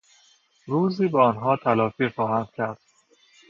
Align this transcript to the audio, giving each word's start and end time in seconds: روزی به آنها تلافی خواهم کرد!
روزی 0.65 1.07
به 1.07 1.19
آنها 1.19 1.57
تلافی 1.57 2.09
خواهم 2.09 2.47
کرد! 2.57 2.79